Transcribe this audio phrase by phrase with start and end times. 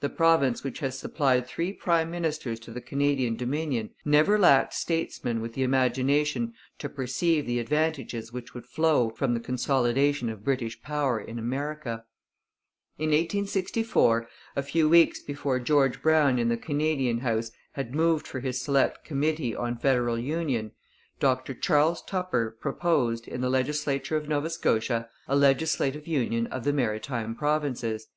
[0.00, 5.40] The province which has supplied three prime ministers to the Canadian Dominion never lacked statesmen
[5.40, 10.82] with the imagination to perceive the advantages which would flow from the consolidation of British
[10.82, 12.02] power in America.
[12.98, 18.40] In 1864, a few weeks before George Brown in the Canadian House had moved for
[18.40, 20.72] his select committee on federal union,
[21.20, 26.72] Dr Charles Tupper proposed, in the legislature of Nova Scotia, a legislative union of the
[26.72, 28.08] Maritime Provinces.